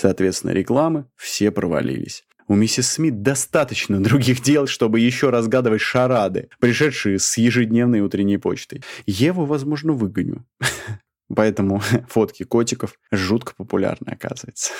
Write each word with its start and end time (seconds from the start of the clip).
Соответственно, 0.00 0.52
рекламы 0.52 1.06
все 1.16 1.50
провалились. 1.50 2.24
У 2.46 2.54
миссис 2.54 2.88
Смит 2.88 3.22
достаточно 3.22 4.00
других 4.00 4.42
дел, 4.42 4.68
чтобы 4.68 5.00
еще 5.00 5.30
разгадывать 5.30 5.80
шарады, 5.80 6.50
пришедшие 6.60 7.18
с 7.18 7.36
ежедневной 7.36 7.98
утренней 7.98 8.38
почтой. 8.38 8.84
Еву, 9.06 9.44
возможно, 9.44 9.92
выгоню. 9.94 10.46
Поэтому 11.34 11.82
фотки 12.08 12.44
котиков 12.44 12.94
жутко 13.10 13.54
популярны, 13.56 14.10
оказывается. 14.10 14.70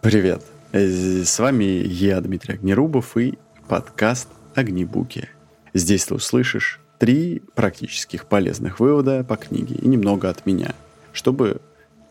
Привет. 0.00 0.42
С 0.72 1.38
вами 1.38 1.64
я, 1.64 2.18
Дмитрий 2.22 2.54
Огнерубов, 2.54 3.18
и 3.18 3.38
подкаст 3.68 4.28
«Огнебуки». 4.54 5.28
Здесь 5.74 6.06
ты 6.06 6.14
услышишь 6.14 6.80
три 6.98 7.42
практических 7.54 8.26
полезных 8.26 8.80
вывода 8.80 9.24
по 9.24 9.36
книге 9.36 9.76
и 9.76 9.88
немного 9.88 10.28
от 10.28 10.46
меня, 10.46 10.74
чтобы 11.12 11.60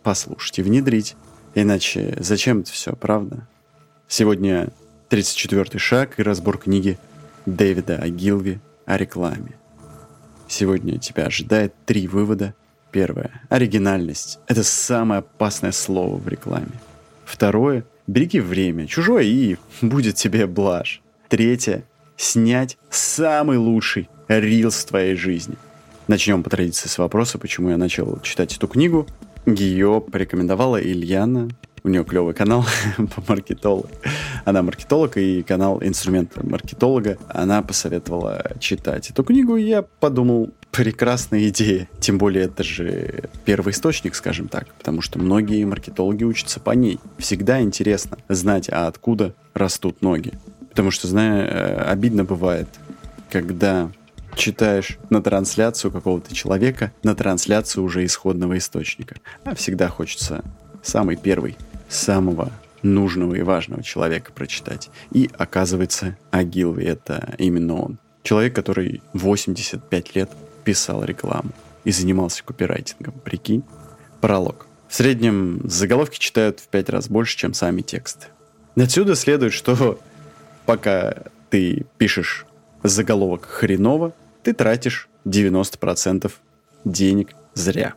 послушать 0.04 0.60
и 0.60 0.62
внедрить. 0.62 1.16
Иначе 1.56 2.16
зачем 2.20 2.62
это 2.62 2.72
все, 2.72 2.94
правда? 2.94 3.48
Сегодня 4.08 4.70
34-й 5.10 5.80
шаг 5.80 6.20
и 6.20 6.24
разбор 6.24 6.58
книги 6.58 6.98
Дэвида 7.46 7.98
Агилви 7.98 8.60
о 8.86 8.98
рекламе. 8.98 9.58
Сегодня 10.48 10.98
тебя 10.98 11.26
ожидает 11.26 11.74
три 11.86 12.08
вывода. 12.08 12.54
Первое. 12.92 13.42
Оригинальность. 13.50 14.40
Это 14.48 14.64
самое 14.64 15.20
опасное 15.20 15.74
слово 15.74 16.16
в 16.16 16.28
рекламе. 16.28 16.80
Второе. 17.26 17.86
Береги 18.08 18.40
время. 18.40 18.88
Чужое 18.88 19.24
и 19.24 19.58
будет 19.82 20.16
тебе 20.16 20.48
блажь. 20.48 21.02
Третье. 21.28 21.84
Снять 22.18 22.80
самый 22.90 23.58
лучший 23.58 24.10
рилс 24.28 24.76
в 24.76 24.86
твоей 24.88 25.16
жизни. 25.16 25.56
Начнем 26.08 26.42
по 26.42 26.50
традиции 26.50 26.90
с 26.90 26.98
вопроса, 26.98 27.38
почему 27.38 27.70
я 27.70 27.78
начал 27.78 28.20
читать 28.22 28.58
эту 28.58 28.68
книгу. 28.68 29.06
Ее 29.46 30.02
порекомендовала 30.02 30.82
Ильяна. 30.82 31.50
У 31.84 31.90
нее 31.90 32.04
клевый 32.04 32.34
канал 32.34 32.66
по 32.98 33.24
маркетологу. 33.28 33.90
Она 34.46 34.64
маркетолог 34.64 35.16
и 35.18 35.44
канал 35.44 35.80
инструмент 35.84 36.32
маркетолога. 36.44 37.20
Она 37.30 37.62
посоветовала 37.62 38.54
читать 38.60 39.12
эту 39.12 39.24
книгу, 39.24 39.56
и 39.56 39.64
я 39.64 39.84
подумал, 39.84 40.50
прекрасная 40.72 41.50
идея. 41.50 41.88
Тем 42.00 42.18
более 42.18 42.46
это 42.46 42.64
же 42.64 43.30
первый 43.46 43.72
источник, 43.72 44.16
скажем 44.16 44.48
так, 44.48 44.74
потому 44.74 45.02
что 45.02 45.20
многие 45.20 45.64
маркетологи 45.66 46.24
учатся 46.24 46.60
по 46.60 46.72
ней. 46.72 47.00
Всегда 47.20 47.62
интересно 47.62 48.18
знать, 48.28 48.70
а 48.72 48.88
откуда 48.88 49.36
растут 49.54 50.02
ноги. 50.02 50.34
Потому 50.78 50.92
что, 50.92 51.08
знаю, 51.08 51.50
э, 51.50 51.90
обидно 51.90 52.24
бывает, 52.24 52.68
когда 53.32 53.90
читаешь 54.36 55.00
на 55.10 55.24
трансляцию 55.24 55.92
какого-то 55.92 56.36
человека, 56.36 56.94
на 57.02 57.16
трансляцию 57.16 57.84
уже 57.84 58.06
исходного 58.06 58.60
источника. 58.60 59.16
А 59.44 59.56
всегда 59.56 59.88
хочется 59.88 60.44
самый 60.84 61.16
первый, 61.16 61.58
самого 61.90 62.52
нужного 62.84 63.34
и 63.34 63.42
важного 63.42 63.82
человека 63.82 64.32
прочитать. 64.32 64.92
И 65.12 65.32
оказывается, 65.36 66.16
Агилви— 66.30 66.84
это 66.86 67.34
именно 67.40 67.74
он. 67.74 67.98
Человек, 68.22 68.54
который 68.54 69.02
85 69.14 70.16
лет 70.16 70.30
писал 70.64 71.04
рекламу 71.04 71.50
и 71.86 71.92
занимался 71.92 72.44
копирайтингом. 72.44 73.16
Прикинь? 73.24 73.64
Пролог. 74.22 74.68
В 74.88 74.94
среднем 74.94 75.60
заголовки 75.64 76.20
читают 76.20 76.60
в 76.60 76.68
5 76.68 76.90
раз 76.92 77.10
больше, 77.10 77.36
чем 77.36 77.56
сами 77.56 77.82
тексты. 77.82 78.28
Отсюда 78.76 79.16
следует, 79.16 79.54
что 79.54 80.00
пока 80.68 81.24
ты 81.50 81.86
пишешь 81.98 82.46
заголовок 82.84 83.46
хреново, 83.46 84.14
ты 84.44 84.54
тратишь 84.54 85.10
90% 85.26 86.32
денег 86.86 87.30
зря. 87.56 87.96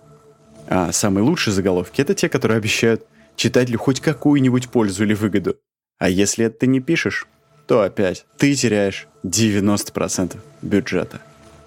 А 0.69 0.93
самые 0.93 1.25
лучшие 1.25 1.53
заголовки— 1.53 2.01
это 2.03 2.15
те, 2.15 2.29
которые 2.29 2.57
обещают 2.57 3.05
читателю 3.37 3.79
хоть 3.79 4.00
какую-нибудь 4.00 4.71
пользу 4.71 5.05
или 5.05 5.15
выгоду. 5.15 5.56
А 5.99 6.09
если 6.09 6.47
это 6.47 6.61
ты 6.61 6.67
не 6.69 6.81
пишешь, 6.81 7.27
то 7.67 7.83
опять 7.83 8.25
ты 8.39 8.55
теряешь 8.55 9.09
90% 9.25 10.39
бюджета. 10.62 11.21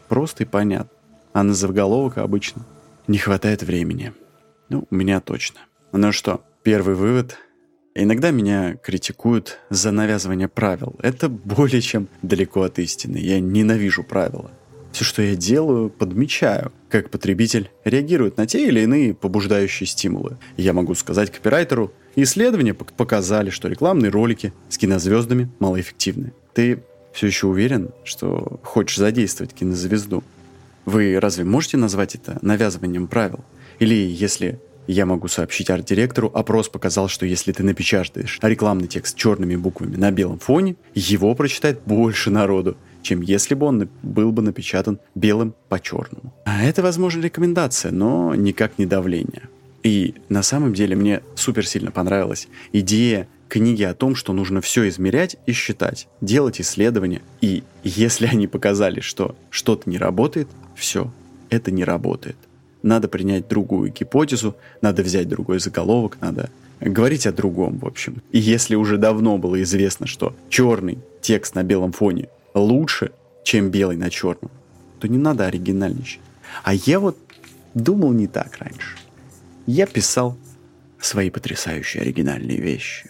Просто 0.07 0.43
и 0.43 0.45
понятно. 0.45 0.89
А 1.33 1.43
на 1.43 1.53
заголовок 1.53 2.17
обычно 2.17 2.65
не 3.07 3.17
хватает 3.17 3.61
времени. 3.61 4.13
Ну, 4.69 4.87
у 4.89 4.95
меня 4.95 5.19
точно. 5.19 5.59
Ну 5.91 6.11
что, 6.11 6.43
первый 6.63 6.95
вывод. 6.95 7.37
Иногда 7.95 8.31
меня 8.31 8.75
критикуют 8.75 9.59
за 9.69 9.91
навязывание 9.91 10.47
правил. 10.47 10.95
Это 11.03 11.29
более 11.29 11.81
чем 11.81 12.07
далеко 12.23 12.63
от 12.63 12.79
истины. 12.79 13.17
Я 13.17 13.39
ненавижу 13.39 14.03
правила. 14.03 14.51
Все, 14.91 15.03
что 15.03 15.21
я 15.21 15.35
делаю, 15.35 15.89
подмечаю, 15.89 16.71
как 16.89 17.09
потребитель 17.09 17.69
реагирует 17.83 18.37
на 18.37 18.47
те 18.47 18.67
или 18.67 18.81
иные 18.81 19.13
побуждающие 19.13 19.87
стимулы. 19.87 20.37
Я 20.57 20.73
могу 20.73 20.95
сказать 20.95 21.31
копирайтеру, 21.31 21.91
исследования 22.15 22.73
показали, 22.73 23.49
что 23.49 23.67
рекламные 23.67 24.11
ролики 24.11 24.53
с 24.69 24.77
кинозвездами 24.77 25.49
малоэффективны. 25.59 26.33
Ты 26.53 26.83
все 27.11 27.27
еще 27.27 27.47
уверен, 27.47 27.89
что 28.03 28.59
хочешь 28.63 28.97
задействовать 28.97 29.53
кинозвезду? 29.53 30.23
Вы 30.85 31.19
разве 31.19 31.43
можете 31.43 31.77
назвать 31.77 32.15
это 32.15 32.37
навязыванием 32.41 33.07
правил? 33.07 33.43
Или 33.79 33.95
если 33.95 34.59
я 34.87 35.05
могу 35.05 35.27
сообщить 35.27 35.69
арт-директору, 35.69 36.31
опрос 36.33 36.69
показал, 36.69 37.07
что 37.07 37.25
если 37.25 37.51
ты 37.51 37.63
напечатаешь 37.63 38.39
рекламный 38.41 38.87
текст 38.87 39.15
черными 39.15 39.55
буквами 39.55 39.95
на 39.95 40.11
белом 40.11 40.39
фоне, 40.39 40.75
его 40.93 41.33
прочитает 41.35 41.81
больше 41.85 42.29
народу, 42.29 42.77
чем 43.01 43.21
если 43.21 43.53
бы 43.53 43.65
он 43.65 43.89
был 44.01 44.31
бы 44.31 44.41
напечатан 44.41 44.99
белым 45.15 45.53
по 45.69 45.79
черному. 45.79 46.33
А 46.45 46.63
это, 46.63 46.81
возможно, 46.81 47.21
рекомендация, 47.21 47.91
но 47.91 48.33
никак 48.35 48.79
не 48.79 48.85
давление. 48.85 49.49
И 49.83 50.15
на 50.29 50.43
самом 50.43 50.73
деле 50.73 50.95
мне 50.95 51.21
супер 51.35 51.67
сильно 51.67 51.91
понравилась 51.91 52.47
идея 52.71 53.27
книги 53.49 53.83
о 53.83 53.93
том, 53.93 54.15
что 54.15 54.33
нужно 54.33 54.61
все 54.61 54.87
измерять 54.87 55.35
и 55.45 55.51
считать, 55.51 56.07
делать 56.21 56.59
исследования. 56.59 57.21
И 57.41 57.63
если 57.83 58.25
они 58.25 58.47
показали, 58.47 59.01
что 59.01 59.35
что-то 59.49 59.89
не 59.89 59.97
работает, 59.97 60.47
все, 60.75 61.11
это 61.49 61.69
не 61.69 61.83
работает. 61.83 62.37
Надо 62.83 63.07
принять 63.07 63.47
другую 63.47 63.91
гипотезу, 63.91 64.55
надо 64.81 65.01
взять 65.03 65.27
другой 65.27 65.59
заголовок, 65.59 66.17
надо 66.21 66.49
говорить 66.79 67.25
о 67.25 67.31
другом, 67.31 67.79
в 67.79 67.85
общем. 67.85 68.21
И 68.31 68.39
если 68.39 68.75
уже 68.75 68.97
давно 68.97 69.37
было 69.37 69.61
известно, 69.63 70.05
что 70.05 70.35
черный 70.49 70.99
текст 71.21 71.55
на 71.55 71.63
белом 71.63 71.93
фоне 71.93 72.27
лучше, 72.53 73.11
чем 73.43 73.69
белый 73.69 73.97
на 73.97 74.09
черном, 74.09 74.51
то 74.99 75.07
не 75.07 75.17
надо 75.17 75.47
оригинальничать. 75.47 76.19
А 76.63 76.73
я 76.73 76.99
вот 76.99 77.17
думал 77.73 78.11
не 78.11 78.27
так 78.27 78.57
раньше. 78.57 78.97
Я 79.65 79.85
писал 79.85 80.37
свои 80.99 81.29
потрясающие 81.29 82.01
оригинальные 82.01 82.59
вещи. 82.59 83.09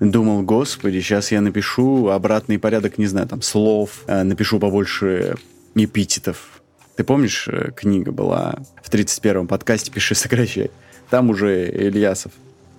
Думал, 0.00 0.42
господи, 0.42 1.00
сейчас 1.00 1.32
я 1.32 1.40
напишу 1.40 2.08
обратный 2.08 2.58
порядок, 2.58 2.98
не 2.98 3.06
знаю, 3.06 3.28
там, 3.28 3.42
слов, 3.42 4.04
э, 4.06 4.22
напишу 4.22 4.58
побольше 4.58 5.36
эпитетов. 5.74 6.62
Ты 6.96 7.04
помнишь, 7.04 7.48
э, 7.48 7.70
книга 7.76 8.10
была 8.10 8.56
в 8.82 8.90
31-м 8.90 9.46
подкасте 9.46 9.92
«Пиши, 9.92 10.14
сокращай». 10.14 10.70
Там 11.10 11.30
уже 11.30 11.68
Ильясов 11.68 12.32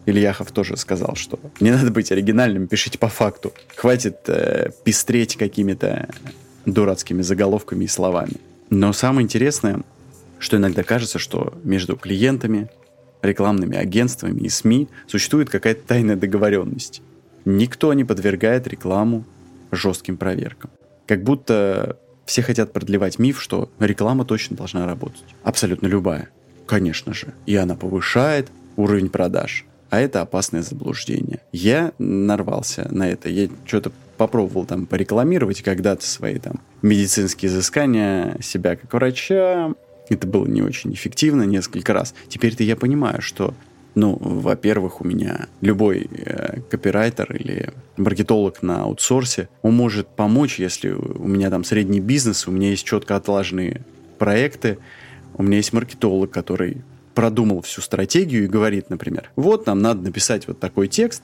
Ильяхов 0.07 0.51
тоже 0.51 0.77
сказал, 0.77 1.15
что 1.15 1.37
не 1.59 1.69
надо 1.69 1.91
быть 1.91 2.11
оригинальным, 2.11 2.67
пишите 2.67 2.97
по 2.97 3.09
факту. 3.09 3.53
Хватит 3.75 4.17
э, 4.27 4.71
пестреть 4.85 5.35
какими-то 5.35 6.09
дурацкими 6.65 7.21
заголовками 7.21 7.83
и 7.83 7.87
словами. 7.87 8.37
Но 8.69 8.93
самое 8.93 9.25
интересное, 9.25 9.81
что 10.39 10.57
иногда 10.57 10.83
кажется, 10.83 11.19
что 11.19 11.53
между 11.63 11.97
клиентами, 11.97 12.69
рекламными 13.21 13.77
агентствами 13.77 14.39
и 14.39 14.49
СМИ 14.49 14.87
существует 15.07 15.49
какая-то 15.49 15.85
тайная 15.85 16.15
договоренность. 16.15 17.01
Никто 17.43 17.93
не 17.93 18.05
подвергает 18.05 18.65
рекламу 18.67 19.25
жестким 19.71 20.15
проверкам. 20.17 20.71
Как 21.05 21.23
будто 21.23 21.99
все 22.27 22.41
хотят 22.43 22.73
продлевать 22.73 23.17
миф, 23.17 23.41
что 23.41 23.71
реклама 23.79 24.25
точно 24.25 24.57
должна 24.57 24.85
работать. 24.85 25.23
Абсолютно 25.43 25.87
любая. 25.87 26.29
Конечно 26.67 27.13
же. 27.13 27.33
И 27.45 27.55
она 27.55 27.75
повышает 27.75 28.51
уровень 28.75 29.09
продаж. 29.09 29.65
А 29.89 29.99
это 30.01 30.21
опасное 30.21 30.61
заблуждение. 30.61 31.39
Я 31.53 31.93
нарвался 31.97 32.87
на 32.91 33.09
это. 33.09 33.29
Я 33.29 33.47
что-то 33.65 33.93
попробовал 34.17 34.65
там 34.65 34.85
порекламировать 34.85 35.61
когда-то 35.61 36.05
свои 36.05 36.39
там 36.39 36.59
медицинские 36.81 37.49
изыскания 37.49 38.37
себя 38.41 38.75
как 38.75 38.93
врача. 38.93 39.73
Это 40.09 40.27
было 40.27 40.45
не 40.45 40.61
очень 40.61 40.93
эффективно 40.93 41.43
несколько 41.43 41.93
раз. 41.93 42.13
Теперь-то 42.27 42.63
я 42.63 42.75
понимаю, 42.75 43.21
что 43.21 43.53
ну, 43.97 44.15
во-первых, 44.21 45.01
у 45.01 45.07
меня 45.07 45.47
любой 45.59 46.07
э, 46.11 46.59
копирайтер 46.69 47.35
или 47.35 47.73
маркетолог 47.97 48.61
на 48.61 48.83
аутсорсе, 48.83 49.49
он 49.63 49.75
может 49.75 50.07
помочь, 50.07 50.59
если 50.59 50.91
у 50.91 51.27
меня 51.27 51.49
там 51.49 51.63
средний 51.63 51.99
бизнес, 51.99 52.47
у 52.47 52.51
меня 52.51 52.69
есть 52.69 52.85
четко 52.85 53.15
отлаженные 53.15 53.81
проекты, 54.19 54.77
у 55.33 55.41
меня 55.41 55.57
есть 55.57 55.73
маркетолог, 55.73 56.29
который 56.29 56.83
продумал 57.15 57.63
всю 57.63 57.81
стратегию 57.81 58.43
и 58.43 58.47
говорит, 58.47 58.91
например, 58.91 59.31
вот 59.35 59.65
нам 59.65 59.81
надо 59.81 60.03
написать 60.03 60.47
вот 60.47 60.59
такой 60.59 60.87
текст, 60.87 61.23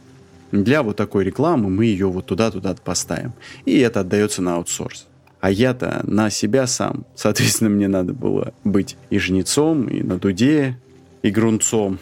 для 0.52 0.82
вот 0.82 0.98
такой 0.98 1.26
рекламы 1.26 1.70
мы 1.70 1.86
ее 1.86 2.08
вот 2.08 2.26
туда-туда 2.26 2.76
поставим. 2.84 3.34
И 3.66 3.78
это 3.78 4.00
отдается 4.00 4.42
на 4.42 4.56
аутсорс. 4.56 5.06
А 5.42 5.52
я-то 5.52 6.02
на 6.08 6.32
себя 6.32 6.66
сам. 6.66 7.06
Соответственно, 7.16 7.70
мне 7.70 7.88
надо 7.88 8.14
было 8.14 8.52
быть 8.64 8.98
и 9.12 9.20
жнецом, 9.20 9.88
и 9.88 10.02
на 10.02 10.18
дуде, 10.18 10.80
и 11.24 11.32
грунцом. 11.32 11.98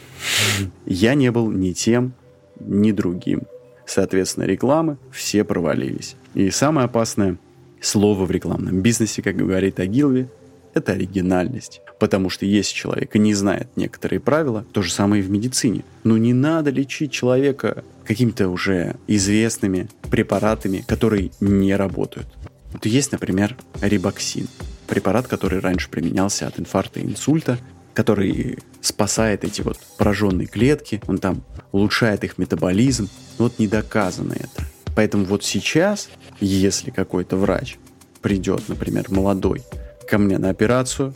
Я 0.86 1.14
не 1.14 1.32
был 1.32 1.50
ни 1.50 1.72
тем, 1.72 2.14
ни 2.60 2.92
другим. 2.92 3.44
Соответственно, 3.86 4.46
рекламы 4.46 4.98
все 5.12 5.44
провалились. 5.44 6.16
И 6.34 6.50
самое 6.50 6.86
опасное 6.86 7.38
слово 7.80 8.26
в 8.26 8.32
рекламном 8.32 8.82
бизнесе, 8.82 9.22
как 9.22 9.36
говорит 9.36 9.80
Агилви, 9.80 10.28
это 10.74 10.94
оригинальность. 10.94 11.82
Потому 12.00 12.30
что 12.30 12.46
если 12.46 12.74
человек 12.74 13.14
не 13.16 13.34
знает 13.34 13.70
некоторые 13.76 14.20
правила, 14.20 14.66
то 14.72 14.82
же 14.82 14.92
самое 14.92 15.22
и 15.22 15.26
в 15.26 15.30
медицине. 15.30 15.84
Ну 16.04 16.18
не 16.18 16.34
надо 16.34 16.72
лечить 16.72 17.12
человека 17.12 17.84
какими-то 18.06 18.50
уже 18.50 18.96
известными 19.08 19.88
препаратами, 20.10 20.84
которые 20.88 21.32
не 21.40 21.76
работают. 21.76 22.28
Вот 22.72 22.86
есть, 22.86 23.12
например, 23.12 23.56
рибоксин. 23.82 24.48
Препарат, 24.88 25.28
который 25.28 25.60
раньше 25.60 25.90
применялся 25.90 26.48
от 26.48 26.60
инфаркта 26.60 27.02
и 27.02 27.04
инсульта, 27.04 27.60
который 27.94 28.60
спасает 28.82 29.44
эти 29.44 29.62
вот 29.62 29.78
пораженные 29.98 30.48
клетки, 30.48 31.02
он 31.08 31.18
там 31.18 31.44
улучшает 31.72 32.24
их 32.24 32.38
метаболизм. 32.38 33.10
Вот 33.38 33.60
не 33.60 33.68
доказано 33.68 34.34
это. 34.34 34.66
Поэтому 34.96 35.26
вот 35.26 35.44
сейчас, 35.44 36.10
если 36.40 36.92
какой-то 36.92 37.38
врач 37.38 37.78
придет, 38.22 38.64
например, 38.68 39.06
молодой, 39.10 39.64
ко 40.08 40.18
мне 40.18 40.38
на 40.38 40.50
операцию, 40.50 41.14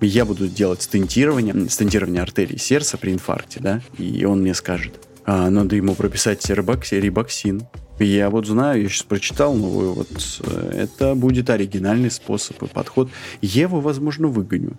я 0.00 0.24
буду 0.24 0.48
делать 0.48 0.82
стентирование, 0.82 1.68
стентирование 1.68 2.22
артерий 2.22 2.58
сердца 2.58 2.96
при 2.98 3.12
инфаркте, 3.12 3.60
да, 3.60 3.80
и 3.96 4.24
он 4.24 4.42
мне 4.42 4.54
скажет, 4.54 4.94
а, 5.24 5.50
надо 5.50 5.76
ему 5.76 5.94
прописать 5.94 6.48
рибоксин. 6.48 7.62
Я 7.98 8.30
вот 8.30 8.46
знаю, 8.46 8.82
я 8.82 8.88
сейчас 8.88 9.02
прочитал 9.02 9.54
новую, 9.54 9.92
вот 9.92 10.08
э, 10.40 10.84
это 10.84 11.16
будет 11.16 11.50
оригинальный 11.50 12.12
способ 12.12 12.62
и 12.62 12.66
подход. 12.66 13.10
Его, 13.42 13.80
возможно, 13.80 14.28
выгоню. 14.28 14.74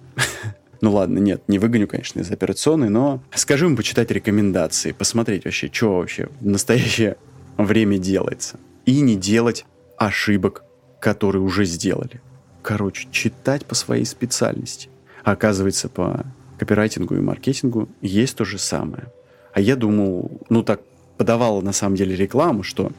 Ну 0.81 0.93
ладно, 0.93 1.19
нет, 1.19 1.43
не 1.47 1.59
выгоню, 1.59 1.87
конечно, 1.87 2.21
из 2.21 2.31
операционной, 2.31 2.89
но 2.89 3.21
скажу 3.35 3.67
им 3.67 3.75
почитать 3.75 4.11
рекомендации, 4.11 4.93
посмотреть 4.93 5.45
вообще, 5.45 5.69
что 5.71 5.97
вообще 5.97 6.29
в 6.39 6.45
настоящее 6.45 7.17
время 7.57 7.97
делается. 7.97 8.59
И 8.85 9.01
не 9.01 9.15
делать 9.15 9.65
ошибок, 9.97 10.63
которые 11.01 11.41
уже 11.41 11.65
сделали. 11.65 12.21
Короче, 12.61 13.07
читать 13.11 13.65
по 13.65 13.75
своей 13.75 14.05
специальности. 14.05 14.89
А 15.23 15.31
оказывается, 15.31 15.89
по 15.89 16.25
копирайтингу 16.57 17.15
и 17.15 17.19
маркетингу 17.19 17.89
есть 18.01 18.37
то 18.37 18.45
же 18.45 18.57
самое. 18.57 19.07
А 19.53 19.61
я 19.61 19.75
думал, 19.75 20.41
ну 20.49 20.63
так 20.63 20.81
подавал 21.17 21.61
на 21.61 21.73
самом 21.73 21.95
деле 21.95 22.15
рекламу, 22.15 22.63
что 22.63 22.91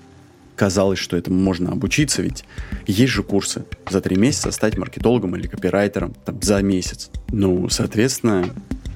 казалось, 0.61 0.99
что 0.99 1.17
этому 1.17 1.41
можно 1.41 1.73
обучиться, 1.73 2.21
ведь 2.21 2.45
есть 2.87 3.15
же 3.15 3.23
курсы 3.23 3.65
за 3.89 4.03
три 4.03 4.17
месяца 4.17 4.51
стать 4.51 4.77
маркетологом 4.77 5.35
или 5.35 5.47
копирайтером 5.47 6.15
там, 6.27 6.43
за 6.43 6.61
месяц. 6.61 7.11
Ну, 7.31 7.71
соответственно, 7.71 8.45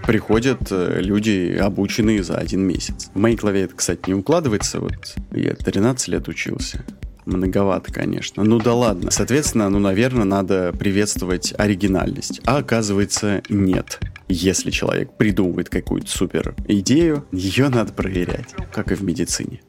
приходят 0.07 0.61
э, 0.71 1.01
люди, 1.01 1.57
обученные 1.59 2.23
за 2.23 2.37
один 2.37 2.61
месяц. 2.61 3.11
В 3.15 3.19
моей 3.19 3.37
голове 3.37 3.63
это, 3.63 3.75
кстати, 3.75 4.03
не 4.09 4.15
укладывается. 4.15 4.79
Вот 4.79 5.17
я 5.33 5.55
13 5.55 6.09
лет 6.09 6.29
учился. 6.29 6.85
Многовато, 7.25 7.91
конечно. 7.91 8.45
Ну 8.45 8.59
да 8.59 8.75
ладно. 8.75 9.11
Соответственно, 9.11 9.71
ну, 9.71 9.79
наверное, 9.79 10.25
надо 10.25 10.75
приветствовать 10.79 11.55
оригинальность. 11.57 12.43
А 12.45 12.59
оказывается, 12.59 13.43
нет. 13.49 14.01
Если 14.29 14.71
человек 14.71 15.17
придумывает 15.17 15.71
какую-то 15.71 16.11
супер 16.11 16.55
идею, 16.69 17.25
ее 17.33 17.71
надо 17.71 17.95
проверять, 17.95 18.55
как 18.71 18.93
и 18.93 18.95
в 18.95 19.03
медицине. 19.03 19.63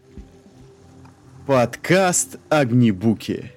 Подкаст 1.48 2.40
Огнебуки. 2.50 3.52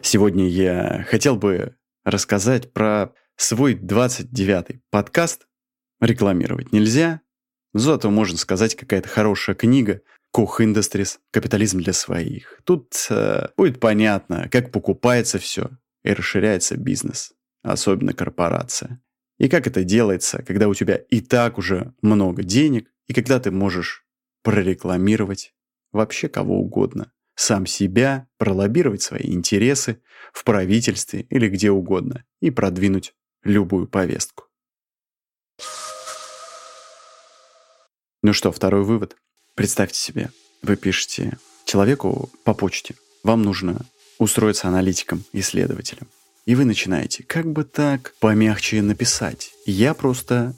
Сегодня 0.00 0.48
я 0.48 1.04
хотел 1.08 1.34
бы 1.34 1.74
рассказать 2.04 2.72
про 2.72 3.12
свой 3.34 3.74
29-й 3.74 4.82
подкаст. 4.90 5.48
Рекламировать 6.00 6.72
нельзя, 6.72 7.22
зато 7.74 8.08
можно 8.08 8.38
сказать 8.38 8.76
какая-то 8.76 9.08
хорошая 9.08 9.56
книга 9.56 10.02
Koch 10.32 10.60
Industries 10.60 11.18
«Капитализм 11.32 11.80
для 11.80 11.92
своих». 11.92 12.60
Тут 12.62 12.94
э, 13.10 13.48
будет 13.56 13.80
понятно, 13.80 14.48
как 14.48 14.70
покупается 14.70 15.40
все 15.40 15.70
и 16.04 16.12
расширяется 16.12 16.76
бизнес, 16.76 17.32
особенно 17.64 18.12
корпорация. 18.12 19.02
И 19.38 19.48
как 19.48 19.66
это 19.66 19.82
делается, 19.82 20.44
когда 20.44 20.68
у 20.68 20.74
тебя 20.74 20.94
и 20.94 21.20
так 21.20 21.58
уже 21.58 21.94
много 22.00 22.44
денег, 22.44 22.88
и 23.08 23.12
когда 23.12 23.40
ты 23.40 23.50
можешь 23.50 24.06
прорекламировать 24.44 25.52
вообще 25.92 26.28
кого 26.28 26.60
угодно. 26.60 27.12
Сам 27.34 27.66
себя, 27.66 28.28
пролоббировать 28.36 29.02
свои 29.02 29.32
интересы 29.32 30.02
в 30.32 30.44
правительстве 30.44 31.22
или 31.30 31.48
где 31.48 31.70
угодно 31.70 32.24
и 32.40 32.50
продвинуть 32.50 33.14
любую 33.42 33.88
повестку. 33.88 34.44
Ну 38.22 38.32
что, 38.34 38.52
второй 38.52 38.84
вывод. 38.84 39.16
Представьте 39.54 39.98
себе, 39.98 40.30
вы 40.62 40.76
пишете 40.76 41.38
человеку 41.64 42.30
по 42.44 42.52
почте. 42.52 42.94
Вам 43.22 43.42
нужно 43.42 43.86
устроиться 44.18 44.68
аналитиком, 44.68 45.24
исследователем. 45.32 46.08
И 46.44 46.54
вы 46.54 46.64
начинаете, 46.64 47.22
как 47.22 47.46
бы 47.46 47.64
так 47.64 48.14
помягче 48.20 48.82
написать. 48.82 49.52
Я 49.64 49.94
просто 49.94 50.54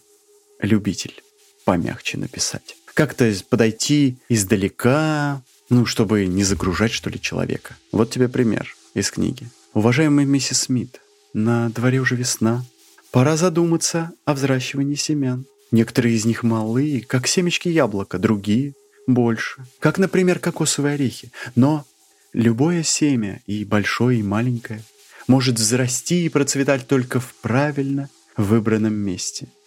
любитель 0.60 1.22
помягче 1.64 2.18
написать 2.18 2.76
как-то 2.94 3.32
подойти 3.48 4.18
издалека, 4.28 5.42
ну, 5.70 5.86
чтобы 5.86 6.26
не 6.26 6.44
загружать, 6.44 6.92
что 6.92 7.10
ли, 7.10 7.20
человека. 7.20 7.76
Вот 7.92 8.10
тебе 8.10 8.28
пример 8.28 8.74
из 8.94 9.10
книги. 9.10 9.48
Уважаемая 9.74 10.26
миссис 10.26 10.62
Смит, 10.62 11.00
на 11.32 11.70
дворе 11.70 12.00
уже 12.00 12.16
весна. 12.16 12.64
Пора 13.10 13.36
задуматься 13.36 14.12
о 14.24 14.34
взращивании 14.34 14.94
семян. 14.94 15.46
Некоторые 15.70 16.16
из 16.16 16.24
них 16.24 16.42
малые, 16.42 17.00
как 17.00 17.26
семечки 17.26 17.68
яблока, 17.68 18.18
другие– 18.18 18.74
больше. 19.06 19.64
Как, 19.80 19.98
например, 19.98 20.38
кокосовые 20.38 20.94
орехи. 20.94 21.32
Но 21.54 21.84
любое 22.32 22.82
семя, 22.82 23.40
и 23.46 23.64
большое, 23.64 24.20
и 24.20 24.22
маленькое, 24.22 24.82
может 25.26 25.56
взрасти 25.56 26.26
и 26.26 26.28
процветать 26.28 26.86
только 26.86 27.18
в 27.18 27.34
правильно 27.34 28.10
выбранном 28.36 28.94
месте– 28.94 29.48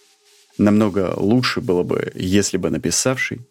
Намного 0.57 1.13
лучше 1.17 1.61
было 1.61 1.83
бы, 1.83 2.11
если 2.15 2.57
бы 2.57 2.69
написавший 2.69 3.41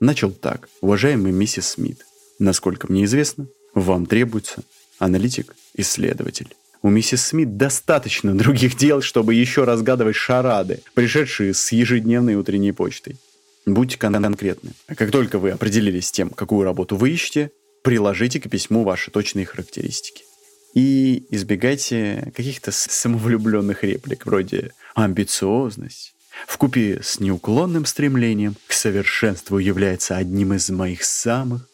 начал 0.00 0.30
так. 0.30 0.68
Уважаемый 0.80 1.32
миссис 1.32 1.68
Смит, 1.68 2.06
насколько 2.38 2.90
мне 2.90 3.04
известно, 3.04 3.46
вам 3.74 4.06
требуется 4.06 4.62
аналитик-исследователь. 4.98 6.54
У 6.82 6.88
миссис 6.88 7.26
Смит 7.26 7.58
достаточно 7.58 8.36
других 8.36 8.76
дел, 8.76 9.02
чтобы 9.02 9.34
еще 9.34 9.64
разгадывать 9.64 10.16
шарады, 10.16 10.80
пришедшие 10.94 11.52
с 11.52 11.72
ежедневной 11.72 12.36
утренней 12.36 12.72
почтой. 12.72 13.16
Будьте 13.66 13.98
конкретны. 13.98 14.72
Как 14.86 15.10
только 15.10 15.38
вы 15.38 15.50
определились 15.50 16.08
с 16.08 16.12
тем, 16.12 16.30
какую 16.30 16.64
работу 16.64 16.96
вы 16.96 17.10
ищете, 17.10 17.50
приложите 17.82 18.40
к 18.40 18.48
письму 18.48 18.82
ваши 18.82 19.10
точные 19.10 19.44
характеристики. 19.44 20.24
И 20.72 21.26
избегайте 21.30 22.32
каких-то 22.34 22.70
самовлюбленных 22.72 23.84
реплик, 23.84 24.24
вроде 24.24 24.72
«амбициозность», 24.94 26.14
в 26.46 26.56
купе 26.56 27.00
с 27.02 27.20
неуклонным 27.20 27.84
стремлением 27.84 28.56
к 28.66 28.72
совершенству 28.72 29.58
является 29.58 30.16
одним 30.16 30.54
из 30.54 30.70
моих 30.70 31.04
самых 31.04 31.68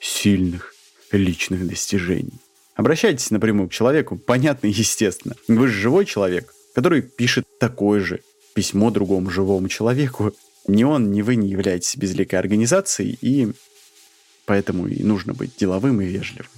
сильных 0.00 0.74
личных 1.10 1.66
достижений. 1.66 2.40
Обращайтесь 2.74 3.30
напрямую 3.30 3.68
к 3.68 3.72
человеку, 3.72 4.16
понятно 4.16 4.66
и 4.66 4.72
естественно. 4.72 5.36
Вы 5.46 5.68
же 5.68 5.80
живой 5.80 6.06
человек, 6.06 6.52
который 6.74 7.02
пишет 7.02 7.46
такое 7.58 8.00
же 8.00 8.20
письмо 8.54 8.90
другому 8.90 9.30
живому 9.30 9.68
человеку. 9.68 10.32
Ни 10.66 10.84
он, 10.84 11.12
ни 11.12 11.22
вы 11.22 11.36
не 11.36 11.48
являетесь 11.48 11.96
безликой 11.96 12.38
организацией, 12.38 13.18
и 13.20 13.52
поэтому 14.46 14.86
и 14.86 15.02
нужно 15.02 15.34
быть 15.34 15.56
деловым 15.56 16.00
и 16.00 16.06
вежливым, 16.06 16.50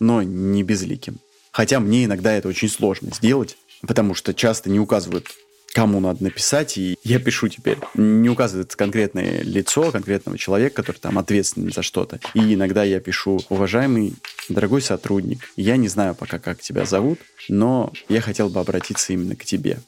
но 0.00 0.22
не 0.22 0.62
безликим. 0.62 1.18
Хотя 1.52 1.80
мне 1.80 2.06
иногда 2.06 2.32
это 2.32 2.48
очень 2.48 2.68
сложно 2.68 3.10
сделать, 3.12 3.56
потому 3.82 4.14
что 4.14 4.34
часто 4.34 4.70
не 4.70 4.80
указывают 4.80 5.28
кому 5.72 6.00
надо 6.00 6.22
написать, 6.24 6.76
и 6.76 6.98
я 7.02 7.18
пишу 7.18 7.48
теперь. 7.48 7.78
Не 7.94 8.28
указывает 8.28 8.76
конкретное 8.76 9.42
лицо 9.42 9.90
конкретного 9.90 10.38
человека, 10.38 10.76
который 10.82 10.98
там 10.98 11.18
ответственен 11.18 11.72
за 11.72 11.82
что-то. 11.82 12.20
И 12.34 12.54
иногда 12.54 12.84
я 12.84 13.00
пишу, 13.00 13.40
уважаемый 13.48 14.14
дорогой 14.48 14.82
сотрудник, 14.82 15.50
я 15.56 15.76
не 15.76 15.88
знаю 15.88 16.14
пока, 16.14 16.38
как 16.38 16.60
тебя 16.60 16.84
зовут, 16.84 17.20
но 17.48 17.92
я 18.08 18.20
хотел 18.20 18.48
бы 18.48 18.60
обратиться 18.60 19.12
именно 19.12 19.34
к 19.34 19.44
тебе. 19.44 19.78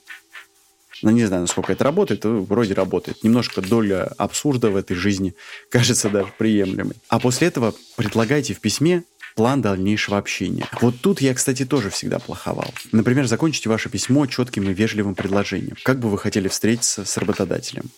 Ну, 1.02 1.10
не 1.10 1.26
знаю, 1.26 1.42
насколько 1.42 1.72
это 1.72 1.84
работает, 1.84 2.24
вроде 2.24 2.72
работает. 2.72 3.22
Немножко 3.22 3.60
доля 3.60 4.04
абсурда 4.16 4.70
в 4.70 4.76
этой 4.76 4.96
жизни 4.96 5.34
кажется 5.70 6.08
даже 6.08 6.32
приемлемой. 6.38 6.96
А 7.08 7.18
после 7.20 7.48
этого 7.48 7.74
предлагайте 7.96 8.54
в 8.54 8.60
письме 8.60 9.02
план 9.34 9.62
дальнейшего 9.62 10.18
общения. 10.18 10.66
Вот 10.80 11.00
тут 11.00 11.20
я, 11.20 11.34
кстати, 11.34 11.64
тоже 11.64 11.90
всегда 11.90 12.18
плоховал. 12.18 12.72
Например, 12.92 13.26
закончите 13.26 13.68
ваше 13.68 13.88
письмо 13.88 14.26
четким 14.26 14.68
и 14.70 14.74
вежливым 14.74 15.14
предложением. 15.14 15.76
Как 15.82 15.98
бы 15.98 16.08
вы 16.08 16.18
хотели 16.18 16.48
встретиться 16.48 17.04
с 17.04 17.16
работодателем? 17.16 17.90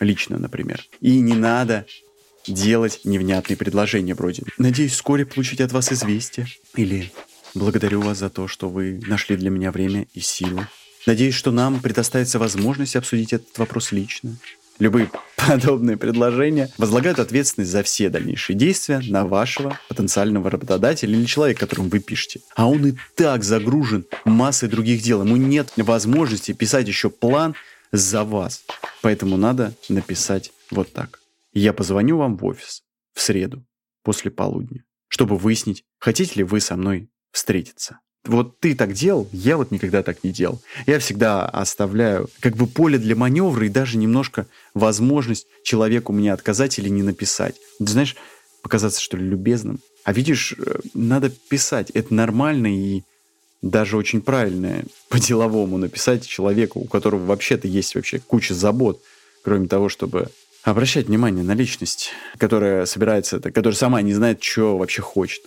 Лично, 0.00 0.38
например. 0.38 0.84
И 1.00 1.20
не 1.20 1.34
надо 1.34 1.86
делать 2.46 3.00
невнятные 3.04 3.56
предложения 3.56 4.14
вроде 4.14 4.44
«Надеюсь 4.56 4.92
вскоре 4.92 5.26
получить 5.26 5.60
от 5.60 5.72
вас 5.72 5.92
известие» 5.92 6.46
или 6.74 7.12
Благодарю 7.54 8.00
вас 8.00 8.18
за 8.18 8.30
то, 8.30 8.46
что 8.46 8.68
вы 8.68 9.00
нашли 9.06 9.36
для 9.36 9.50
меня 9.50 9.72
время 9.72 10.06
и 10.14 10.20
силу. 10.20 10.66
Надеюсь, 11.06 11.34
что 11.34 11.50
нам 11.50 11.80
предоставится 11.80 12.38
возможность 12.38 12.94
обсудить 12.94 13.32
этот 13.32 13.58
вопрос 13.58 13.90
лично. 13.90 14.36
Любые 14.80 15.10
подобные 15.36 15.96
предложения 15.96 16.70
возлагают 16.78 17.18
ответственность 17.18 17.70
за 17.70 17.82
все 17.82 18.08
дальнейшие 18.08 18.56
действия 18.56 19.00
на 19.06 19.26
вашего 19.26 19.78
потенциального 19.88 20.50
работодателя 20.50 21.14
или 21.14 21.26
человека, 21.26 21.60
которому 21.60 21.90
вы 21.90 22.00
пишете. 22.00 22.40
А 22.56 22.68
он 22.68 22.86
и 22.86 22.94
так 23.14 23.44
загружен 23.44 24.06
массой 24.24 24.68
других 24.68 25.02
дел. 25.02 25.22
Ему 25.22 25.36
нет 25.36 25.70
возможности 25.76 26.52
писать 26.52 26.88
еще 26.88 27.10
план 27.10 27.54
за 27.92 28.24
вас. 28.24 28.64
Поэтому 29.02 29.36
надо 29.36 29.74
написать 29.88 30.50
вот 30.70 30.92
так. 30.92 31.20
Я 31.52 31.72
позвоню 31.72 32.16
вам 32.16 32.36
в 32.36 32.44
офис 32.46 32.82
в 33.12 33.20
среду 33.20 33.64
после 34.02 34.30
полудня, 34.30 34.84
чтобы 35.08 35.36
выяснить, 35.36 35.84
хотите 35.98 36.36
ли 36.36 36.44
вы 36.44 36.60
со 36.60 36.76
мной 36.76 37.10
встретиться. 37.32 38.00
Вот 38.24 38.58
ты 38.60 38.74
так 38.74 38.92
делал, 38.92 39.28
я 39.32 39.56
вот 39.56 39.70
никогда 39.70 40.02
так 40.02 40.22
не 40.22 40.30
делал. 40.30 40.60
Я 40.86 40.98
всегда 40.98 41.46
оставляю 41.46 42.28
как 42.40 42.54
бы 42.54 42.66
поле 42.66 42.98
для 42.98 43.16
маневра 43.16 43.64
и 43.64 43.70
даже 43.70 43.96
немножко 43.96 44.46
возможность 44.74 45.46
человеку 45.64 46.12
мне 46.12 46.32
отказать 46.32 46.78
или 46.78 46.88
не 46.88 47.02
написать. 47.02 47.56
Ты 47.78 47.86
знаешь, 47.86 48.16
показаться, 48.62 49.00
что 49.00 49.16
ли, 49.16 49.24
любезным. 49.26 49.80
А 50.04 50.12
видишь, 50.12 50.54
э, 50.58 50.80
надо 50.92 51.30
писать. 51.30 51.90
Это 51.90 52.12
нормально 52.12 52.66
и 52.66 53.02
даже 53.62 53.96
очень 53.96 54.20
правильно 54.20 54.82
по-деловому 55.08 55.78
написать 55.78 56.26
человеку, 56.26 56.80
у 56.80 56.84
которого 56.84 57.24
вообще-то 57.24 57.68
есть 57.68 57.94
вообще 57.94 58.18
куча 58.18 58.54
забот, 58.54 59.02
кроме 59.42 59.66
того, 59.66 59.88
чтобы 59.88 60.28
обращать 60.62 61.06
внимание 61.06 61.42
на 61.42 61.54
личность, 61.54 62.10
которая 62.36 62.84
собирается, 62.84 63.40
которая 63.40 63.74
сама 63.74 64.02
не 64.02 64.12
знает, 64.12 64.42
что 64.42 64.76
вообще 64.76 65.00
хочет. 65.00 65.42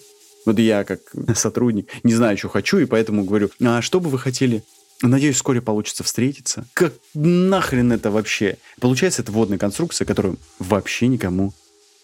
Вот 0.45 0.59
я 0.59 0.83
как 0.83 0.99
сотрудник 1.35 1.89
не 2.03 2.13
знаю, 2.13 2.37
что 2.37 2.49
хочу, 2.49 2.79
и 2.79 2.85
поэтому 2.85 3.23
говорю, 3.23 3.49
а 3.61 3.81
что 3.81 3.99
бы 3.99 4.09
вы 4.09 4.19
хотели 4.19 4.63
Надеюсь, 5.01 5.35
вскоре 5.35 5.59
получится 5.59 6.03
встретиться. 6.05 6.65
Как 6.73 6.93
нахрен 7.13 7.91
это 7.91 8.09
вообще? 8.09 8.57
Получается, 8.79 9.21
это 9.21 9.33
водная 9.33 9.57
конструкция, 9.57 10.05
которая 10.05 10.35
вообще 10.59 11.07
никому 11.07 11.53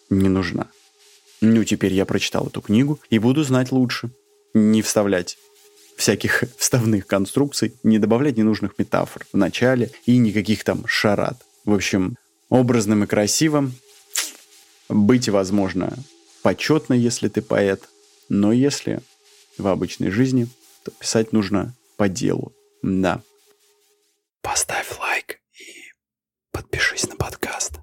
не 0.10 0.28
нужна. 0.28 0.68
Ну, 1.40 1.64
теперь 1.64 1.94
я 1.94 2.06
прочитал 2.06 2.48
эту 2.48 2.62
книгу 2.62 3.00
и 3.10 3.18
буду 3.18 3.44
знать 3.44 3.72
лучше. 3.72 4.10
Не 4.54 4.82
вставлять 4.82 5.38
всяких 5.96 6.44
вставных 6.58 7.08
конструкций, 7.08 7.74
не 7.84 8.00
добавлять 8.00 8.36
ненужных 8.36 8.78
метафор 8.78 9.26
в 9.32 9.38
начале 9.38 9.92
и 10.06 10.18
никаких 10.18 10.66
там 10.66 10.86
шарат. 10.86 11.42
В 11.64 11.74
общем, 11.74 12.18
образным 12.50 13.06
и 13.06 13.08
красивым 13.08 13.76
быть, 14.90 15.30
возможно, 15.30 15.94
почетно, 16.42 16.96
если 16.96 17.30
ты 17.30 17.42
поэт, 17.42 17.88
но 18.30 18.52
если 18.52 19.02
в 19.58 19.68
обычной 19.68 20.12
жизни, 20.12 20.48
то 20.84 20.92
писать 20.92 21.34
нужно 21.34 21.76
по 21.98 22.08
делу. 22.08 22.54
Да. 22.82 23.22
Поставь 24.42 24.98
лайк 25.00 25.40
и 25.60 25.92
подпишись 26.52 27.08
на 27.10 27.16
подкаст. 27.16 27.80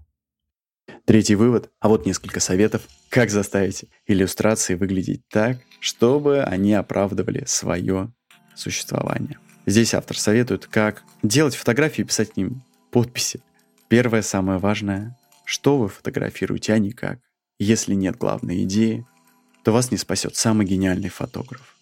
Третий 1.05 1.35
вывод, 1.35 1.71
а 1.81 1.89
вот 1.89 2.07
несколько 2.07 2.41
советов, 2.41 2.83
как 3.11 3.31
заставить 3.31 3.85
иллюстрации 4.07 4.75
выглядеть 4.75 5.23
так, 5.29 5.59
чтобы 5.81 6.43
они 6.43 6.73
оправдывали 6.73 7.45
свое 7.47 8.13
существование. 8.55 9.39
Здесь 9.67 9.95
автор 9.95 10.17
советует, 10.19 10.67
как 10.67 11.03
делать 11.23 11.55
фотографии 11.55 12.03
и 12.03 12.05
писать 12.05 12.33
к 12.33 12.37
ним 12.37 12.63
подписи. 12.91 13.41
Первое, 13.89 14.23
самое 14.23 14.59
важное, 14.59 15.17
что 15.45 15.77
вы 15.79 15.89
фотографируете, 15.89 16.73
а 16.73 16.79
не 16.79 16.93
как. 16.93 17.19
Если 17.59 17.95
нет 17.95 18.17
главной 18.17 18.65
идеи, 18.65 19.07
то 19.67 19.73
вас 19.73 19.91
не 19.91 19.97
спасет 19.97 20.37
самый 20.37 20.65
гениальный 20.65 21.09
фотограф. 21.09 21.77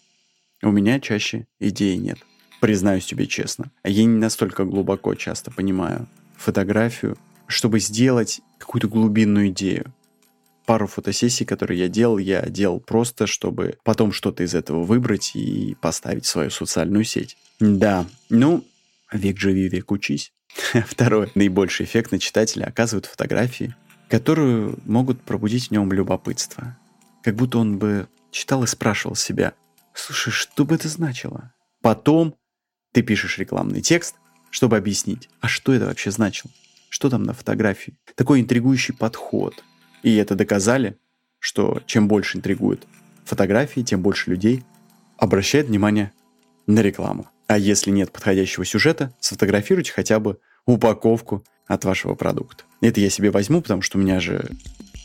У 0.63 0.71
меня 0.71 0.99
чаще 0.99 1.45
идеи 1.59 1.93
нет. 1.97 2.17
Признаюсь 2.59 3.05
тебе 3.05 3.27
честно. 3.27 3.69
Я 3.83 4.05
не 4.05 4.17
настолько 4.17 4.65
глубоко 4.65 5.13
часто 5.13 5.51
понимаю 5.51 6.07
фотографию, 6.35 7.15
чтобы 7.45 7.79
сделать 7.79 8.41
какую-то 8.57 8.87
глубинную 8.87 9.49
идею. 9.49 9.93
Пару 10.65 10.87
фотосессий, 10.87 11.45
которые 11.45 11.79
я 11.81 11.87
делал, 11.87 12.17
я 12.17 12.47
делал 12.47 12.79
просто, 12.79 13.27
чтобы 13.27 13.77
потом 13.83 14.11
что-то 14.11 14.41
из 14.41 14.55
этого 14.55 14.81
выбрать 14.83 15.35
и 15.35 15.77
поставить 15.79 16.25
в 16.25 16.29
свою 16.29 16.49
социальную 16.49 17.03
сеть. 17.03 17.37
Да, 17.59 18.07
ну, 18.31 18.65
век 19.11 19.37
живи, 19.37 19.69
век 19.69 19.91
учись. 19.91 20.33
Второе. 20.87 21.29
Наибольший 21.35 21.85
эффект 21.85 22.11
на 22.11 22.17
читателя 22.17 22.65
оказывают 22.65 23.05
фотографии, 23.05 23.75
которые 24.09 24.73
могут 24.85 25.21
пробудить 25.21 25.67
в 25.67 25.71
нем 25.71 25.91
любопытство. 25.91 26.75
Как 27.25 27.33
будто 27.33 27.57
он 27.57 27.79
бы 27.79 28.07
читал 28.29 28.63
и 28.63 28.67
спрашивал 28.67 29.15
себя, 29.15 29.55
слушай, 29.95 30.29
что 30.29 30.63
бы 30.63 30.75
это 30.75 30.87
значило? 30.87 31.55
Потом 31.81 32.35
ты 32.91 33.01
пишешь 33.01 33.39
рекламный 33.39 33.81
текст, 33.81 34.13
чтобы 34.51 34.77
объяснить, 34.77 35.27
а 35.41 35.47
что 35.47 35.73
это 35.73 35.87
вообще 35.87 36.11
значило? 36.11 36.51
Что 36.87 37.09
там 37.09 37.23
на 37.23 37.33
фотографии? 37.33 37.97
Такой 38.13 38.41
интригующий 38.41 38.93
подход. 38.93 39.63
И 40.03 40.15
это 40.17 40.35
доказали, 40.35 40.99
что 41.39 41.81
чем 41.87 42.07
больше 42.07 42.37
интригуют 42.37 42.85
фотографии, 43.23 43.81
тем 43.81 44.03
больше 44.03 44.29
людей 44.29 44.63
обращает 45.17 45.65
внимание 45.65 46.13
на 46.67 46.81
рекламу. 46.81 47.27
А 47.47 47.57
если 47.57 47.89
нет 47.89 48.11
подходящего 48.11 48.65
сюжета, 48.65 49.15
сфотографируйте 49.19 49.93
хотя 49.93 50.19
бы 50.19 50.37
упаковку 50.67 51.43
от 51.65 51.85
вашего 51.85 52.13
продукта. 52.13 52.65
Это 52.81 53.01
я 53.01 53.09
себе 53.09 53.31
возьму, 53.31 53.63
потому 53.63 53.81
что 53.81 53.97
у 53.97 54.01
меня 54.01 54.19
же 54.19 54.47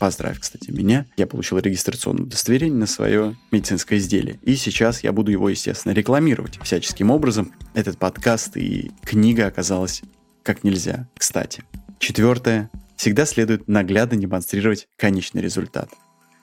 Поздравь, 0.01 0.39
кстати, 0.39 0.71
меня. 0.71 1.05
Я 1.15 1.27
получил 1.27 1.59
регистрационное 1.59 2.23
удостоверение 2.23 2.75
на 2.75 2.87
свое 2.87 3.37
медицинское 3.51 3.99
изделие. 3.99 4.39
И 4.41 4.55
сейчас 4.55 5.03
я 5.03 5.11
буду 5.11 5.29
его, 5.29 5.47
естественно, 5.47 5.93
рекламировать 5.93 6.59
всяческим 6.63 7.11
образом. 7.11 7.53
Этот 7.75 7.99
подкаст 7.99 8.57
и 8.57 8.89
книга 9.03 9.45
оказалась 9.45 10.01
как 10.41 10.63
нельзя, 10.63 11.07
кстати. 11.15 11.63
Четвертое. 11.99 12.71
Всегда 12.95 13.27
следует 13.27 13.67
наглядно 13.67 14.17
демонстрировать 14.17 14.87
конечный 14.97 15.43
результат. 15.43 15.91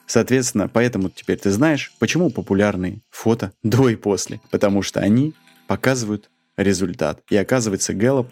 Соответственно, 0.07 0.69
поэтому 0.69 1.11
теперь 1.11 1.41
ты 1.41 1.51
знаешь, 1.51 1.93
почему 1.99 2.31
популярны 2.31 3.03
фото 3.11 3.51
до 3.65 3.89
и 3.89 3.97
после. 3.97 4.41
Потому 4.53 4.83
что 4.83 5.01
они 5.01 5.35
показывают 5.67 6.31
результат. 6.57 7.23
И 7.29 7.37
оказывается, 7.37 7.93
Гэллоп 7.93 8.29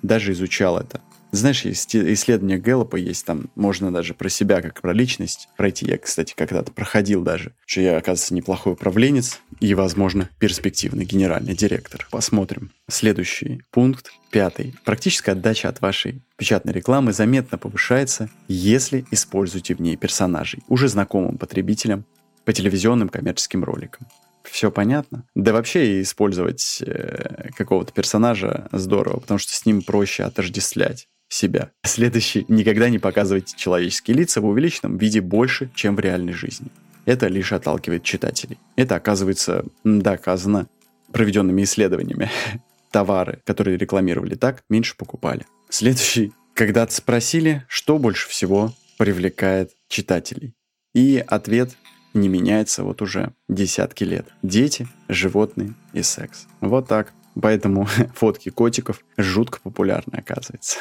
даже 0.00 0.32
изучал 0.32 0.78
это. 0.78 1.02
Знаешь, 1.34 1.66
исследование 1.66 2.58
Гэллопа 2.58 2.94
есть, 2.94 3.26
там 3.26 3.50
можно 3.56 3.92
даже 3.92 4.14
про 4.14 4.28
себя, 4.28 4.62
как 4.62 4.80
про 4.80 4.92
личность 4.92 5.48
пройти. 5.56 5.84
Я, 5.84 5.98
кстати, 5.98 6.32
когда-то 6.36 6.70
проходил 6.70 7.22
даже, 7.22 7.54
что 7.66 7.80
я, 7.80 7.96
оказывается, 7.96 8.34
неплохой 8.34 8.74
управленец 8.74 9.40
и, 9.58 9.74
возможно, 9.74 10.30
перспективный 10.38 11.04
генеральный 11.04 11.56
директор. 11.56 12.06
Посмотрим. 12.12 12.70
Следующий 12.88 13.62
пункт, 13.72 14.12
пятый. 14.30 14.76
Практическая 14.84 15.32
отдача 15.32 15.68
от 15.68 15.80
вашей 15.80 16.22
печатной 16.36 16.72
рекламы 16.72 17.12
заметно 17.12 17.58
повышается, 17.58 18.30
если 18.46 19.04
используете 19.10 19.74
в 19.74 19.80
ней 19.80 19.96
персонажей, 19.96 20.62
уже 20.68 20.86
знакомым 20.86 21.36
потребителям 21.36 22.04
по 22.44 22.52
телевизионным 22.52 23.08
коммерческим 23.08 23.64
роликам. 23.64 24.06
Все 24.44 24.70
понятно? 24.70 25.24
Да 25.34 25.52
вообще 25.52 26.00
использовать 26.00 26.80
э, 26.86 27.48
какого-то 27.56 27.92
персонажа 27.92 28.68
здорово, 28.70 29.18
потому 29.18 29.38
что 29.38 29.52
с 29.52 29.66
ним 29.66 29.82
проще 29.82 30.22
отождествлять 30.22 31.08
себя. 31.28 31.72
Следующий. 31.84 32.44
Никогда 32.48 32.88
не 32.88 32.98
показывайте 32.98 33.56
человеческие 33.56 34.16
лица 34.16 34.40
в 34.40 34.46
увеличенном 34.46 34.98
виде 34.98 35.20
больше, 35.20 35.70
чем 35.74 35.96
в 35.96 36.00
реальной 36.00 36.32
жизни. 36.32 36.68
Это 37.04 37.28
лишь 37.28 37.52
отталкивает 37.52 38.02
читателей. 38.02 38.58
Это 38.76 38.96
оказывается 38.96 39.64
доказано 39.84 40.68
проведенными 41.12 41.62
исследованиями. 41.62 42.30
Товары, 42.90 43.40
которые 43.44 43.76
рекламировали 43.76 44.34
так, 44.34 44.62
меньше 44.68 44.96
покупали. 44.96 45.46
Следующий. 45.68 46.32
Когда-то 46.54 46.94
спросили, 46.94 47.64
что 47.68 47.98
больше 47.98 48.28
всего 48.28 48.72
привлекает 48.96 49.72
читателей. 49.88 50.54
И 50.94 51.22
ответ 51.26 51.76
не 52.14 52.28
меняется 52.28 52.84
вот 52.84 53.02
уже 53.02 53.32
десятки 53.48 54.04
лет. 54.04 54.28
Дети, 54.42 54.86
животные 55.08 55.74
и 55.92 56.02
секс. 56.02 56.46
Вот 56.60 56.86
так. 56.86 57.12
Поэтому 57.40 57.86
фотки 58.14 58.50
котиков 58.50 59.04
жутко 59.16 59.58
популярны, 59.60 60.16
оказывается. 60.16 60.78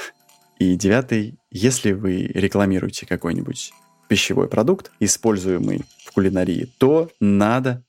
И 0.63 0.77
девятый, 0.77 1.35
если 1.51 1.91
вы 1.91 2.21
рекламируете 2.21 3.05
какой-нибудь 3.05 3.73
пищевой 4.07 4.47
продукт, 4.47 4.93
используемый 5.01 5.81
в 6.05 6.13
кулинарии, 6.13 6.69
то 6.77 7.09
надо 7.19 7.83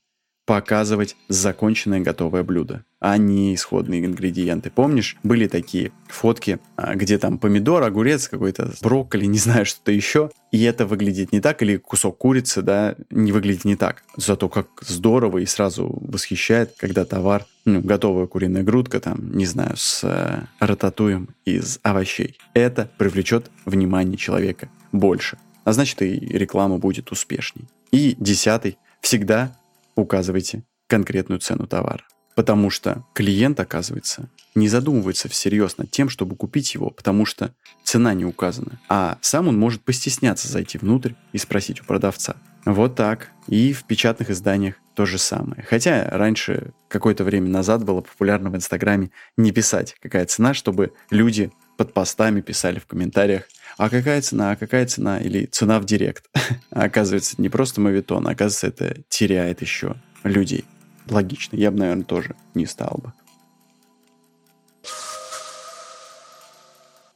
показывать 0.45 1.15
законченное 1.27 1.99
готовое 2.01 2.43
блюдо, 2.43 2.83
а 2.99 3.17
не 3.17 3.55
исходные 3.55 4.05
ингредиенты. 4.05 4.69
Помнишь, 4.69 5.17
были 5.23 5.47
такие 5.47 5.91
фотки, 6.07 6.59
а, 6.75 6.95
где 6.95 7.17
там 7.17 7.39
помидор, 7.39 7.83
огурец 7.83 8.27
какой-то, 8.27 8.71
брокколи, 8.81 9.25
не 9.25 9.39
знаю, 9.39 9.65
что-то 9.65 9.91
еще, 9.91 10.29
и 10.51 10.61
это 10.63 10.85
выглядит 10.85 11.31
не 11.31 11.41
так, 11.41 11.61
или 11.63 11.77
кусок 11.77 12.19
курицы, 12.19 12.61
да, 12.61 12.95
не 13.09 13.31
выглядит 13.31 13.65
не 13.65 13.75
так. 13.75 14.03
Зато 14.17 14.47
как 14.47 14.67
здорово 14.81 15.39
и 15.39 15.45
сразу 15.45 15.97
восхищает, 16.01 16.75
когда 16.77 17.05
товар, 17.05 17.45
ну, 17.65 17.81
готовая 17.81 18.27
куриная 18.27 18.63
грудка, 18.63 18.99
там, 18.99 19.35
не 19.35 19.45
знаю, 19.45 19.75
с 19.75 20.01
э, 20.03 20.43
рататуем 20.59 21.29
из 21.45 21.79
овощей. 21.81 22.37
Это 22.53 22.89
привлечет 22.97 23.49
внимание 23.65 24.17
человека 24.17 24.69
больше. 24.91 25.37
А 25.63 25.73
значит, 25.73 26.03
и 26.03 26.13
реклама 26.13 26.77
будет 26.77 27.11
успешней. 27.11 27.65
И 27.91 28.15
десятый, 28.19 28.77
всегда 29.01 29.55
указывайте 29.95 30.63
конкретную 30.87 31.39
цену 31.39 31.67
товара. 31.67 32.05
Потому 32.35 32.69
что 32.69 33.05
клиент, 33.13 33.59
оказывается, 33.59 34.29
не 34.55 34.67
задумывается 34.67 35.29
всерьез 35.29 35.77
над 35.77 35.89
тем, 35.89 36.09
чтобы 36.09 36.35
купить 36.35 36.73
его, 36.73 36.89
потому 36.89 37.25
что 37.25 37.53
цена 37.83 38.13
не 38.13 38.25
указана. 38.25 38.79
А 38.89 39.17
сам 39.21 39.47
он 39.47 39.57
может 39.57 39.83
постесняться 39.83 40.49
зайти 40.49 40.77
внутрь 40.77 41.13
и 41.31 41.37
спросить 41.37 41.81
у 41.81 41.85
продавца. 41.85 42.35
Вот 42.65 42.95
так. 42.95 43.29
И 43.47 43.73
в 43.73 43.85
печатных 43.85 44.29
изданиях 44.31 44.75
то 44.95 45.05
же 45.05 45.17
самое. 45.17 45.63
Хотя 45.63 46.09
раньше, 46.09 46.73
какое-то 46.89 47.23
время 47.23 47.47
назад, 47.49 47.85
было 47.85 48.01
популярно 48.01 48.49
в 48.49 48.55
Инстаграме 48.55 49.11
не 49.37 49.51
писать, 49.51 49.95
какая 50.01 50.25
цена, 50.25 50.53
чтобы 50.53 50.93
люди 51.11 51.51
под 51.77 51.93
постами 51.93 52.41
писали 52.41 52.79
в 52.79 52.85
комментариях, 52.85 53.47
а 53.77 53.89
какая 53.89 54.21
цена, 54.21 54.51
а 54.51 54.55
какая 54.55 54.85
цена, 54.85 55.19
или 55.19 55.45
цена 55.45 55.79
в 55.79 55.85
директ. 55.85 56.29
А 56.71 56.83
оказывается, 56.83 57.35
не 57.41 57.47
просто 57.47 57.79
мавитон, 57.79 58.27
а 58.27 58.31
оказывается, 58.31 58.67
это 58.67 59.01
теряет 59.07 59.61
еще 59.61 59.95
людей. 60.23 60.65
Логично, 61.09 61.55
я 61.55 61.71
бы, 61.71 61.79
наверное, 61.79 62.03
тоже 62.03 62.35
не 62.53 62.65
стал 62.65 62.99
бы. 63.01 63.13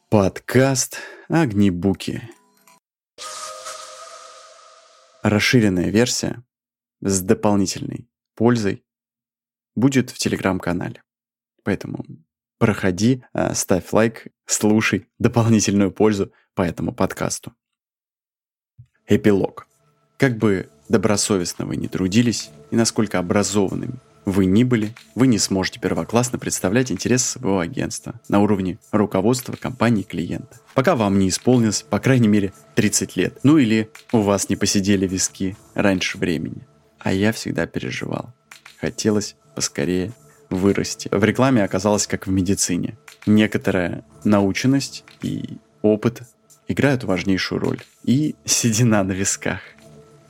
Подкаст 0.09 0.99
«Огнебуки». 1.27 2.29
Расширенная 5.23 5.89
версия 5.89 6.41
с 7.01 7.21
дополнительной 7.21 8.09
пользой 8.35 8.85
будет 9.75 10.09
в 10.09 10.17
телеграм-канале. 10.17 11.03
Поэтому 11.63 12.05
проходи, 12.59 13.23
а, 13.33 13.55
ставь 13.55 13.91
лайк, 13.91 14.27
слушай 14.45 15.07
дополнительную 15.17 15.91
пользу 15.91 16.31
по 16.53 16.61
этому 16.61 16.93
подкасту. 16.93 17.53
Эпилог. 19.07 19.67
Как 20.17 20.37
бы 20.37 20.69
добросовестно 20.89 21.65
вы 21.65 21.77
не 21.77 21.87
трудились 21.87 22.51
и 22.69 22.75
насколько 22.75 23.17
образованными 23.17 23.95
вы 24.25 24.45
ни 24.45 24.63
были, 24.63 24.93
вы 25.15 25.25
не 25.25 25.39
сможете 25.39 25.79
первоклассно 25.79 26.37
представлять 26.37 26.91
интересы 26.91 27.39
своего 27.39 27.59
агентства 27.59 28.19
на 28.27 28.41
уровне 28.41 28.77
руководства 28.91 29.53
компании 29.53 30.03
клиента. 30.03 30.59
Пока 30.75 30.95
вам 30.95 31.17
не 31.17 31.29
исполнилось, 31.29 31.81
по 31.81 31.99
крайней 31.99 32.27
мере, 32.27 32.53
30 32.75 33.15
лет. 33.15 33.39
Ну 33.41 33.57
или 33.57 33.89
у 34.11 34.19
вас 34.19 34.49
не 34.49 34.55
посидели 34.55 35.07
виски 35.07 35.57
раньше 35.73 36.17
времени. 36.17 36.67
А 36.99 37.11
я 37.11 37.31
всегда 37.31 37.65
переживал. 37.65 38.33
Хотелось 38.79 39.35
поскорее 39.55 40.13
вырасти. 40.49 41.09
В 41.11 41.23
рекламе 41.23 41.63
оказалось 41.63 42.07
как 42.07 42.27
в 42.27 42.31
медицине. 42.31 42.97
Некоторая 43.25 44.03
наученность 44.23 45.03
и 45.21 45.57
опыт 45.81 46.23
играют 46.67 47.03
важнейшую 47.03 47.59
роль. 47.59 47.79
И 48.03 48.35
седина 48.45 49.03
на 49.03 49.11
висках. 49.11 49.59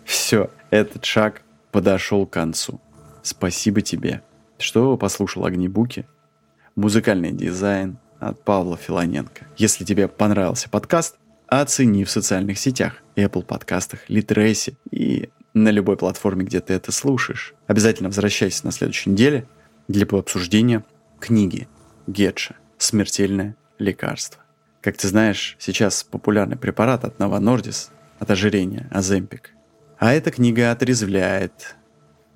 Все, 0.06 0.50
этот 0.70 1.06
шаг 1.06 1.42
подошел 1.72 2.26
к 2.26 2.32
концу. 2.32 2.82
Спасибо 3.22 3.82
тебе, 3.82 4.22
что 4.58 4.98
послушал 4.98 5.46
Огнебуки. 5.46 6.08
Музыкальный 6.76 7.32
дизайн 7.32 7.98
от 8.20 8.44
Павла 8.44 8.78
Филоненко. 8.78 9.48
Если 9.58 9.84
тебе 9.84 10.08
понравился 10.08 10.70
подкаст, 10.70 11.18
оцени 11.48 12.04
в 12.04 12.12
социальных 12.12 12.58
сетях, 12.60 12.96
Apple 13.16 13.44
подкастах, 13.44 14.02
Литресе 14.08 14.78
и 14.92 15.30
на 15.54 15.70
любой 15.70 15.98
платформе, 15.98 16.46
где 16.46 16.60
ты 16.60 16.74
это 16.74 16.92
слушаешь. 16.92 17.54
Обязательно 17.68 18.10
возвращайся 18.10 18.66
на 18.66 18.72
следующей 18.72 19.10
неделе 19.10 19.48
для 19.90 20.06
обсуждения 20.06 20.86
книги 21.20 21.68
Гетша 22.06 22.56
«Смертельное 22.78 23.56
лекарство». 23.80 24.42
Как 24.82 24.96
ты 24.96 25.08
знаешь, 25.08 25.58
сейчас 25.60 26.04
популярный 26.04 26.58
препарат 26.58 27.04
от 27.04 27.18
Nordisk 27.18 27.90
от 28.20 28.30
ожирения, 28.30 28.88
Аземпик. 28.92 29.52
А 29.98 30.14
эта 30.14 30.30
книга 30.30 30.72
отрезвляет, 30.72 31.76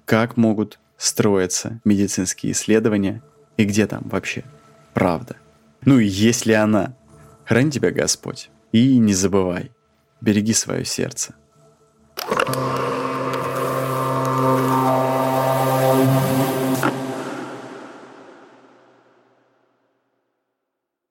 как 0.05 0.36
могут 0.36 0.79
строятся 0.98 1.79
медицинские 1.86 2.53
исследования 2.53 3.22
и 3.55 3.65
где 3.65 3.86
там 3.86 4.01
вообще 4.10 4.43
правда. 4.95 5.36
Ну 5.86 6.00
и 6.00 6.07
есть 6.07 6.48
ли 6.48 6.53
она? 6.53 6.95
Храни 7.45 7.69
тебя 7.69 7.91
Господь. 7.91 8.49
И 8.71 8.97
не 8.97 9.13
забывай, 9.13 9.71
береги 10.21 10.54
свое 10.54 10.86
сердце. 10.86 11.36